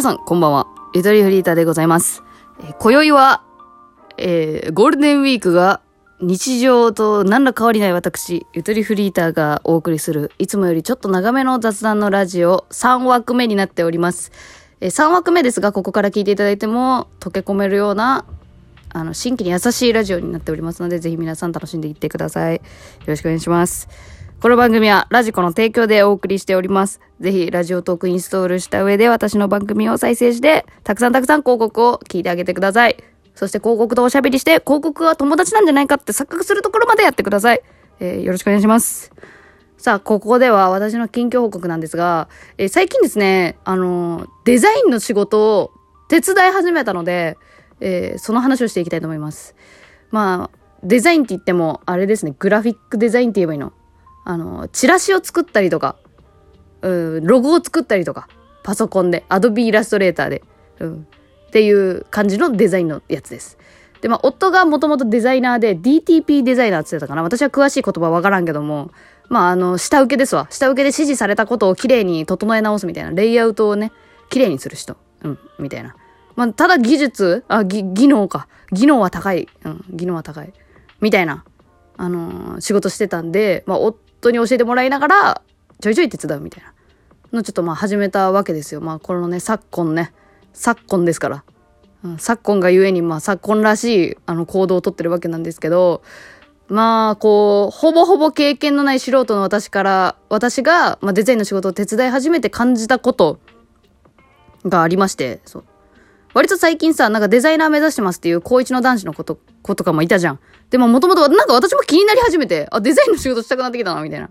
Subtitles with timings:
[0.00, 0.66] 皆さん、こんばんは。
[0.94, 2.22] ゆとりフリーターでございます。
[2.60, 3.42] えー今宵は、
[4.16, 5.82] えーゴールデンウィークが
[6.22, 14.32] 日常と何ら変わりない私、ゆとりフリーターがお送りする、いつもよりちょっと長めの雑談のラジオ3枠目になっております。
[14.80, 18.24] えー3枠目ですが、ここから聞いていただいても溶け込めるような、
[18.94, 22.56] あの、新規に優しいラジオになっておりますので、ぜひ皆さん楽しんでいってください。
[22.56, 22.62] よ
[23.06, 23.86] ろしくお願いします。
[24.40, 27.02] この番組はラジコの提供でお送りしております。
[27.20, 32.96] ぜひラジオトークインストールした上で私の番組を再生して、たくさんたくさん広告を聞いてあげてください。
[33.34, 37.60] そして広告とおしゃべりして、広告は友達なんじゃないかって錯覚するところまでやってください。
[38.00, 39.12] えーよろしくお願いします。
[39.76, 45.70] さあ、ここでは私の近況報告なんですが、えー最近ですね、あのーデザインの仕事を
[46.08, 47.36] 手伝い始めたので、
[47.80, 49.54] えーその話をしていきたいと思います。
[50.10, 53.74] まあ、デザインって言っても、あれですね、グラフィックデザインって言えばいいの？
[54.30, 55.96] あの、チラシを作ったりとか、
[56.82, 58.28] うん、ロゴを作ったりとか、
[58.62, 60.44] パソコンで、アドビイラストレーターで、
[60.78, 61.06] うん、
[61.48, 63.58] っていう感じのデザインのやつです。
[64.00, 67.24] で、まあ、夫がもともとデザイナーで、DTP デザイナーって言ってたかな。
[67.24, 68.92] 私は詳しい言葉わからんけども、
[69.28, 70.46] まあ、あの、下請けですわ。
[70.50, 73.90] 下請けで指示されたことをきれいに整え直すみたいな、レイアウトをね、
[74.28, 74.96] きれいにする人。
[75.24, 75.96] うん、みたいな。
[76.36, 78.46] まあ、ただ技術、あ、ぎ技能か。
[78.70, 79.48] 技能は高い。
[79.64, 80.52] うん、技能は高い。
[81.00, 81.44] みたいな、
[81.96, 85.42] あのー仕事してたんで、まあ、夫に教えてもらいながら、
[85.80, 86.74] ちょいちょい手伝うみたいな
[87.32, 88.80] のちょっとまあ始めたわけですよ。
[88.80, 90.12] まあ、このね、昨今ね、
[90.52, 91.44] 昨今ですから。
[92.02, 96.02] うん、昨今がゆえに、まあ、昨今らしい、あの、行動をとってるわけなんですけど、
[96.68, 103.38] まあ、こう、ほぼほぼ経験のない素人の私から、私が、まあ、デザインの仕事を手伝い始めて感じたこと
[104.64, 105.64] がありまして、そう。
[106.32, 110.38] 割と最近さ、なんかデザイナー目指してますっていう高一の男子の子と、子とかもいたじゃん。
[110.70, 114.30] でももともとなんか私も気になり始めて、あ、デザインの仕事したくなってきたな、みたいな。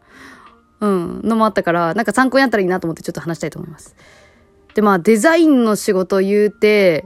[0.82, 3.96] うん、のもあったから、なんか参考になったらいいなと思ってちょっと話したいと思います。
[4.76, 7.06] で、まあデザインの仕事言うて、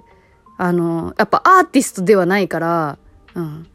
[0.57, 2.97] あの、やっぱアーティストではないから、
[3.34, 3.68] うん。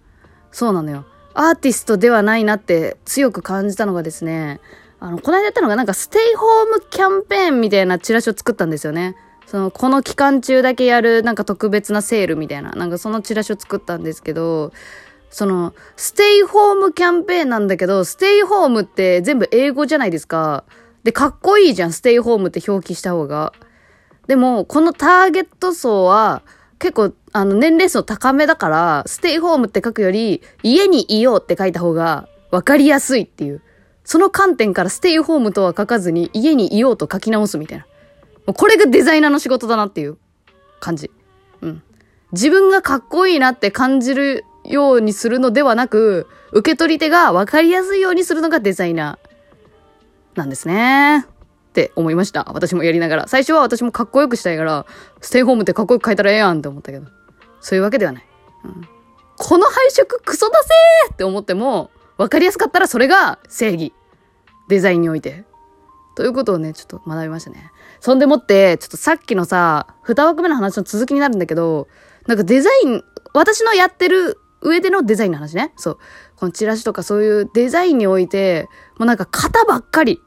[0.53, 1.05] そうなのよ。
[1.35, 4.61] アーティストではないなって強く感じたのがですね、
[5.01, 9.17] あの、この間やったのがなんかステイホームキャンペーンみたいなチラシを作ったんですよね。
[9.51, 14.73] その、この期間中だけやるなんか特別なセールみたいな、なんかそのチラシを作ったんですけど、
[15.31, 20.65] その、ステイホームキャンペーンなんだけど、ステイホームって全部英語じゃないですか。
[21.03, 23.55] で、かっこいいじゃん、ステイホームって表記した方が。
[24.27, 26.43] でも、このターゲット層は、
[26.79, 33.63] 結構、あの、年齢層高めだから、ステイホームって書くより、家にいようって書いた方が、わかりやすいっていう。
[34.05, 37.87] その観点からステイホームとは書かずに、家にいようと書き直すみたいな。
[38.55, 40.19] これがデザイナーの仕事だなっていう
[40.81, 41.11] 感じ。
[41.61, 41.83] うん。
[42.33, 51.27] 自分がかっこいいなって感じるようにするのではなく、受け取り手がわかりやすいようにするのがデザイナーなんですね。
[51.69, 52.51] って思いました。
[52.53, 53.29] 私もやりながら。
[53.29, 54.87] 最初は私もかっこよくしたいから、
[55.21, 57.07] ステイホームってかっこよく書いたらええやんって思ったけど。
[57.61, 58.27] そういうわけではない。
[58.65, 58.89] うん、
[59.37, 63.93] この配色クソだせーって思っても、わかりやすかったらそれが正義。
[64.69, 65.45] デザインにおいて。
[66.19, 67.71] ということをね、ちょっと学びましたね。
[68.01, 71.87] そんでもって、ちょっとさっきのさ、二枠目の話の続きになるんだけど、
[72.27, 75.73] なんかデザイン、私のやってる上でのデザインの話ね。
[75.77, 75.99] そう。
[76.35, 78.67] このチラシとかそういうデザインにおいて、
[78.99, 80.21] もうなんか型ばっかり。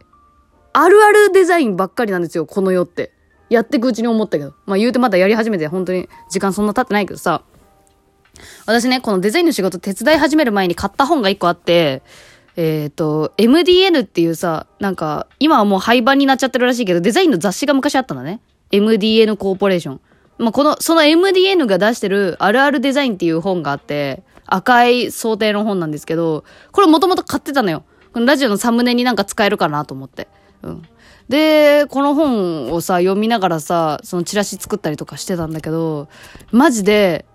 [0.71, 3.11] あるあるデザインばっかりなんですよ、この世って。
[3.49, 4.53] やっていくうちに思ったけど。
[4.65, 7.43] まあ言うてまだやり始めて、本当に時間そんな経ってないけどさ。
[8.65, 12.01] 私ね、このデザインの仕事手伝い始める前に買った本が一個あって、
[12.55, 18.41] えっ、と、MDN っていうさ、なんか、今はもう廃盤になっちゃってるらしいけど、デザインの雑誌が昔あったんだね。
[18.71, 20.01] MDN コーポレーション。
[20.37, 27.83] まあ、この、その MDN が出してるあるあるデザインっていう本があって、赤い想定の本なんですけど、これもともと買ってたのよ。
[28.13, 30.27] このラジオのサムネになんか使えるかなと思って。
[30.63, 30.83] うん。
[31.29, 36.09] で、この本をさ、読みながらさ、そのチラシ作ったりとかしてたんだけど、
[36.51, 37.25] マジで、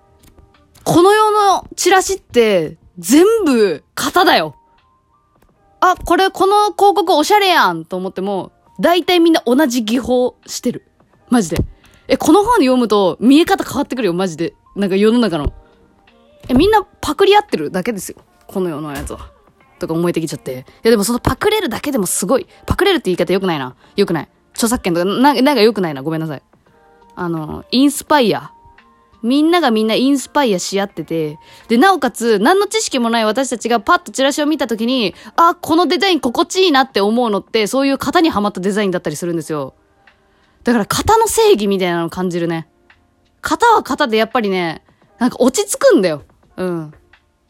[0.84, 4.56] この世のチラシって全部型だよ。
[5.90, 10.86] あ、これ、この広告おしゃれやんと思っても、大体みんな同じ技法してる。
[11.30, 11.58] マジで。
[12.08, 14.54] え、この本読むと見え方変わってくるよ、マジで。
[14.74, 15.52] なんか世の中の。
[16.48, 18.18] え、みんなパクリ合ってるだけですよ。
[18.46, 19.30] この世のやつは。
[19.78, 20.52] とか思えてきちゃって。
[20.52, 22.46] いやでもそのパクれるだけでもすごい。
[22.66, 23.74] パクれるって言い方良くないな。
[23.96, 24.28] 良くない。
[24.52, 26.02] 著作権とか、な、なんか良くないな。
[26.02, 26.42] ごめんなさい。
[27.14, 28.52] あの、インスパイア。
[29.26, 31.38] みんながみんなインスパイアし合ってて、
[31.68, 39.74] で、なおかつ、何の知識もない私たちがパッとチラシを見たときに、あ、このデザイン心地いいなって思うのって、そういう型にはまったデザインだったりするんですよ。
[40.64, 42.68] だから型の正義みたいなのを感じるね。
[43.42, 44.82] 型は型でやっぱりね、
[45.18, 46.22] なんか落ち着くんだよ。
[46.56, 46.92] うん。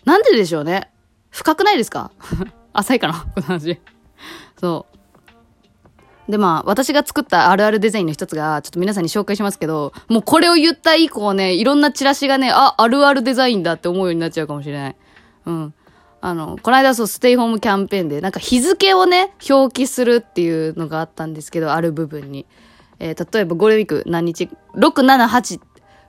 [0.05, 0.91] なんででしょうね。
[1.31, 2.11] 深くないですか？
[2.73, 3.15] 浅いかな？
[3.35, 3.81] この話。
[4.61, 4.96] そう。
[6.29, 14.97] で、まあ、私が作ったあるあるデザインの一つが、ちょっと皆さんに紹介しますけど、もうこれを言った以降ね、いろんなチラシがね、あ、あるあるデザインだって思うようになっちゃうかもしれない。
[15.47, 15.75] うん。
[16.21, 22.47] あの、この間そう、ステイホームキャンペーンで、なんか日付をね、表記するっていうのがあったんですけど、ある部分に。
[22.99, 25.61] えー、例えばゴールデンウィーク何日 ?6、7、8。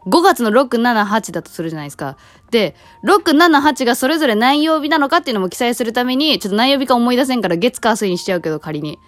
[0.07, 2.17] 5月の6、7、8だとするじゃないですか。
[2.49, 8.99] で、6、7、8がそれぞれ何曜日なのかっていうのも記載するために、ちょっと何曜日か思い出せんから月火水にしちゃうけど、仮に。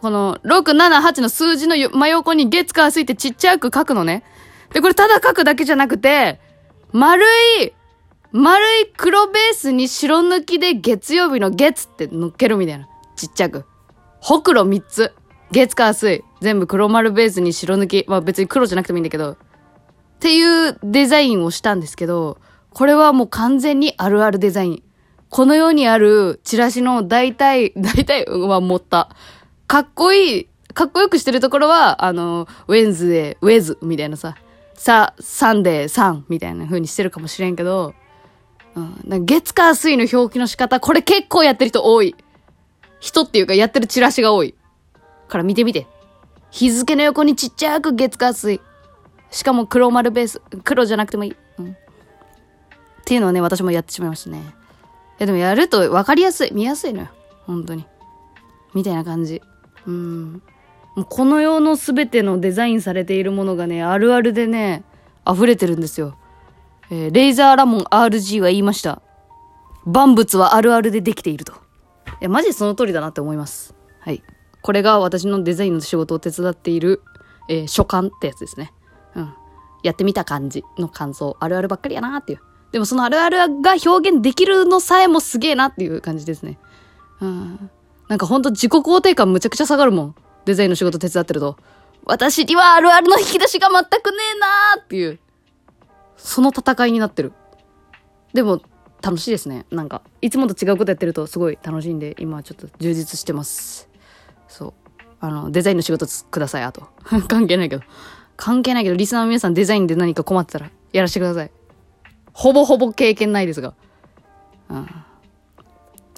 [0.00, 4.22] この、6、7、8の数字の真横に月火水ってちっちゃく書くのね。
[4.72, 6.40] で、これただ書くだけじゃなくて、
[6.92, 7.24] 丸
[7.62, 7.72] い、
[8.32, 12.88] 丸い黒ベースに白抜きで月曜日の月って乗っけるみたいな。
[13.16, 13.64] ちっちゃく。
[14.20, 15.12] ほくろ3つ。
[15.50, 16.24] 月火水。
[16.40, 18.04] 全部黒丸ベースに白抜き。
[18.08, 19.32] まあ別に黒じゃなくてもいいんだけど。
[19.32, 19.36] っ
[20.20, 22.38] ていうデザインをしたんですけど、
[22.72, 24.82] これはもう完全にあるあるデザイン。
[25.28, 29.10] この世にあるチラシの大体、大体は持った。
[29.70, 34.34] かっこいい、かっこよくしてるところは、あの、ウェンズデー、ウェズみたいなさ、
[34.74, 37.94] さ、サンデー、サンみたいな風にしてるかもしれんけど、
[38.74, 42.16] うん、か月火水の表記の仕方、これ結構やってる人多い。
[42.98, 44.56] 人っていうかやってるチラシが多い。
[45.28, 45.86] から見てみて。
[46.50, 48.60] 日付の横にちっちゃく月火水。
[49.30, 50.42] しかも黒丸ベース。
[50.64, 51.36] 黒じゃなくてもいい。
[51.60, 51.70] うん。
[51.70, 51.74] っ
[53.04, 54.42] ていうのをね、私もやってしまいましたね。
[55.20, 56.50] え、でもやると分かりやすい。
[56.52, 57.08] 見やすいのよ。
[57.46, 57.86] 本当に。
[58.74, 59.40] みたいな感じ。
[59.86, 60.42] うん。
[60.96, 64.84] もうこの世の全てのデザインされているものがね、あるあるでね、
[65.30, 66.16] 溢れてるんですよ。
[66.90, 69.00] えー、レイザーラモン RG は言いました。
[69.86, 71.52] 万物はあるあるでできていると。
[71.52, 71.56] い
[72.22, 73.74] や、マジその通りだなって思います。
[74.00, 74.22] はい。
[74.62, 77.02] これが私のデザインの仕事を手伝っている、
[77.48, 78.72] えー、所感ってやつですね。
[79.14, 79.34] うん。
[79.82, 81.36] やってみた感じの感想。
[81.40, 82.40] あるあるばっかりやなっていう。
[82.72, 86.58] でもそのあるあるが表現できるのさえもすげえなっていう感じですね。
[87.20, 87.70] うん。
[88.10, 90.14] なんかほんと自己肯定感むちゃくちゃ下がるもん。
[90.44, 91.56] デザインの仕事手伝ってると。
[92.04, 95.20] 私にはあるあるの引き出しが全くねえなーっていう。
[96.16, 97.32] その戦いになってる。
[98.34, 98.62] でも、
[99.00, 99.64] 楽しいですね。
[99.70, 103.88] なんか、いつもと違うことやってるとすごい楽しいんで、今はちょっと充実してます。
[104.48, 104.72] そう。
[105.20, 106.88] あの、デザインの仕事ください、あと。
[107.28, 107.84] 関係ないけど。
[108.36, 111.50] 関係ないけど、リスナーの皆さんデザインで何か困ってたら、やらせてください。
[112.32, 113.74] ほぼほぼ経験ないですが。
[114.68, 115.04] うん。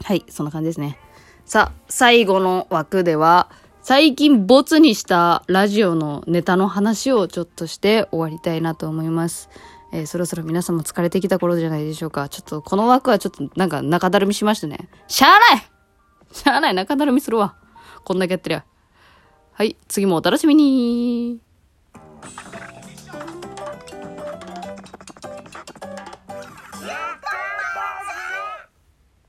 [0.02, 0.98] はい、そんな感じですね。
[1.44, 3.50] さあ、最後の枠では、
[3.82, 9.50] 最近ボツにしたラジオのネタの話をちょっとして終わりたいなと思います。
[9.92, 12.28] えー、そろそろ皆さんも疲れてきた頃じゃないでしょうか。
[12.28, 14.88] ちょっと、この枠はちょっとなんか中だるみしましたね。
[15.08, 15.66] しゃあない
[16.32, 17.56] しゃあない中だるみするわ。
[18.04, 18.64] こんだけやってりゃ。
[19.52, 21.40] はい、次もお楽しみに